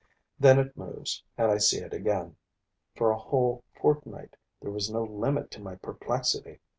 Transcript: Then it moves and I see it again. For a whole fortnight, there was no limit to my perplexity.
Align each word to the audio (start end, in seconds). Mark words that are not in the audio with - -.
Then 0.39 0.57
it 0.57 0.75
moves 0.75 1.23
and 1.37 1.51
I 1.51 1.59
see 1.59 1.77
it 1.77 1.93
again. 1.93 2.35
For 2.95 3.11
a 3.11 3.19
whole 3.19 3.63
fortnight, 3.79 4.35
there 4.59 4.71
was 4.71 4.89
no 4.89 5.03
limit 5.03 5.51
to 5.51 5.61
my 5.61 5.75
perplexity. 5.75 6.59